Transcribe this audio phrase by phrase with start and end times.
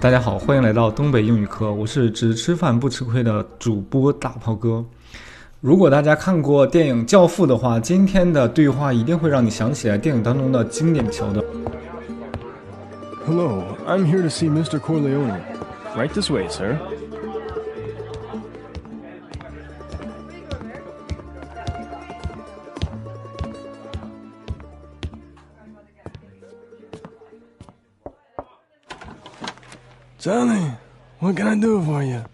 [0.00, 4.84] 大家好，欢迎来到东北英语课，我是只吃饭不吃亏的主播大炮哥。
[5.60, 11.44] 如果大家看过电影《教父》的话，今天的对话一定会让你想起来电影当中的经典桥段。
[13.26, 14.78] Hello, I'm here to see Mr.
[14.78, 15.40] Corleone.
[15.96, 16.78] Right this way, sir.
[30.18, 30.72] Johnny,
[31.20, 32.24] what can I do for you?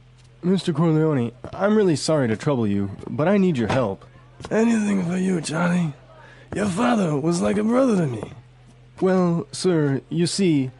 [0.42, 0.74] Mr.
[0.74, 4.06] Corleone, I'm really sorry to trouble you, but I need your help.
[4.50, 5.92] Anything for you, Johnny.
[6.54, 8.32] Your father was like a brother to me.
[9.02, 10.70] Well, sir, you see,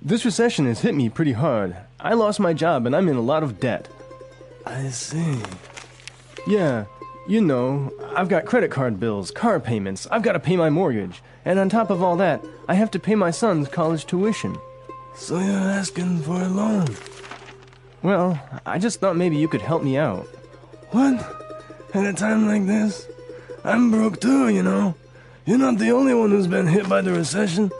[0.00, 1.76] this recession has hit me pretty hard.
[2.00, 3.86] I lost my job and I'm in a lot of debt.
[4.64, 5.36] I see.
[6.46, 6.86] Yeah,
[7.28, 11.22] you know, I've got credit card bills, car payments, I've got to pay my mortgage,
[11.44, 14.56] and on top of all that, I have to pay my son's college tuition.
[15.16, 16.86] So you're asking for a loan?
[18.02, 20.26] Well, I just thought maybe you could help me out.
[20.90, 21.14] What?
[21.94, 23.06] At a time like this?
[23.64, 24.94] I'm broke too, you know.
[25.46, 27.70] You're not the only one who's been hit by the recession.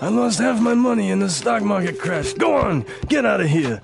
[0.00, 2.32] I lost half my money in the stock market crash.
[2.34, 3.82] Go on, get out of here.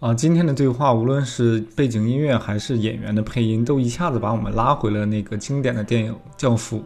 [0.00, 6.78] 啊，今天的对话，无论是背景音乐还是演员的配音，都一下子把我们拉回了那个经典的电影《教父》。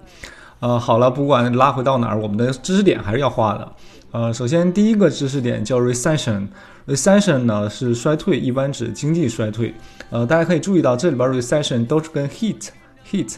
[0.60, 3.72] 呃，好了，不管拉回到哪儿，我们的知识点还是要画的。
[4.12, 6.48] 呃，首先第一个知识点叫 recession。
[6.86, 9.74] recession 呢是衰退，一般指经济衰退。
[10.08, 12.68] 呃，大家可以注意到这里边 recession 都是跟 hit
[13.10, 13.34] hit，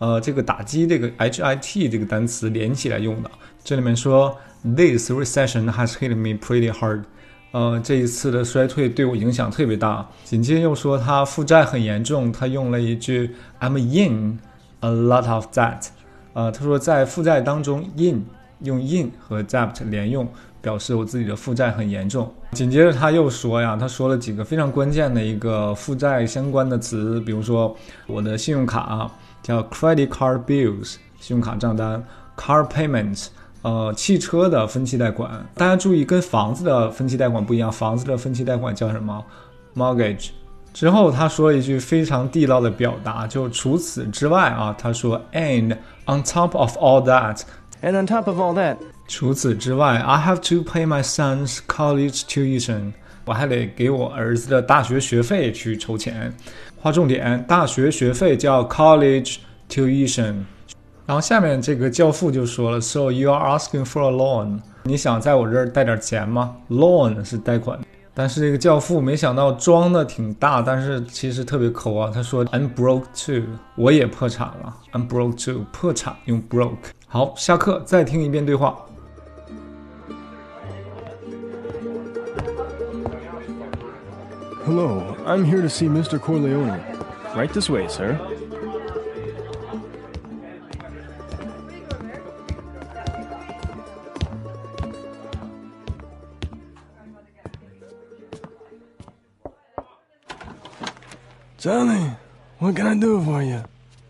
[0.00, 3.30] 呃，这个打击这个 h i t 这个单词连起来用的。
[3.64, 7.04] 这里面说 this recession has hit me pretty hard。
[7.54, 10.04] 呃，这一次的衰退对我影响特别大。
[10.24, 13.30] 紧接着又说他负债很严重，他用了一句
[13.60, 14.40] I'm in
[14.80, 15.86] a lot of debt。
[16.32, 18.26] 呃，他说在负债当中 in
[18.62, 20.26] 用 in 和 debt 连用，
[20.60, 22.28] 表示我自己的负债很严重。
[22.50, 27.76] 紧接着他又说呀，他说了几个非常关键的一个负债相关的词，比如说
[28.08, 29.08] 我的信用卡
[29.44, 32.04] 叫 credit card bills，信用卡账单
[32.36, 33.28] ；car payments。
[33.64, 39.24] 呃，汽车的分期贷款，大家注意，跟房子的分期贷款不一样，房子的分期贷款叫什么
[39.74, 40.28] ？mortgage。
[40.74, 48.76] 之后他说了一句非常地道的表达，就除此之外啊，他说，and on top of all that，And on top of all that,
[49.08, 52.92] 除此之外，I have to pay my son's college tuition，
[53.24, 56.30] 我还得给我儿子的大学学费去筹钱。
[56.76, 59.36] 划重点，大学学费叫 college
[59.70, 60.44] tuition。
[61.05, 64.59] 然后下面这个教父就说了，So you are asking for a loan？
[64.83, 66.55] 你想在我这儿贷点钱吗？
[66.69, 67.79] Loan 是贷款，
[68.13, 72.11] 但是这个教父没想到装的挺大，但是其实特别抠啊。
[72.13, 73.43] 他说 I'm broke too，
[73.75, 74.75] 我也破产了。
[74.93, 76.77] I'm broke too，破产用 broke。
[77.07, 78.77] 好，下课再听一遍对话。
[84.65, 86.19] hello, I'm here to see Mr.
[86.19, 86.79] Corleone.
[87.35, 88.19] Right this way, sir.
[101.64, 102.10] Johnny,
[102.58, 103.64] what can I do for you?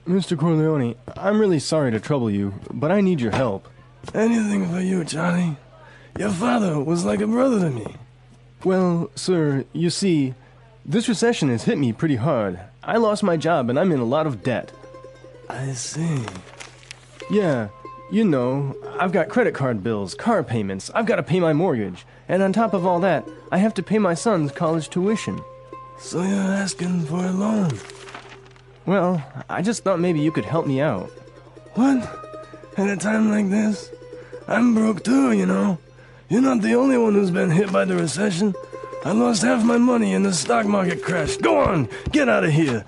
[0.09, 0.37] Mr.
[0.37, 3.69] Corleone, I'm really sorry to trouble you, but I need your help.
[4.13, 5.57] Anything for you, Johnny.
[6.19, 7.95] Your father was like a brother to me.
[8.65, 10.35] Well, sir, you see,
[10.85, 12.59] this recession has hit me pretty hard.
[12.83, 14.73] I lost my job and I'm in a lot of debt.
[15.49, 16.25] I see.
[17.31, 17.69] Yeah,
[18.11, 22.05] you know, I've got credit card bills, car payments, I've got to pay my mortgage,
[22.29, 25.41] and on top of all that, I have to pay my son's college tuition.
[25.99, 27.71] So you're asking for a loan?
[28.87, 31.11] Well, I just thought maybe you could help me out.
[31.75, 31.99] What?
[32.77, 33.91] At a time like this?
[34.47, 35.79] I'm broke too, you know.
[36.29, 38.55] You're not the only one who's been hit by the recession.
[39.05, 41.37] I lost half my money in the stock market crash.
[41.37, 42.85] Go on, get out of here.《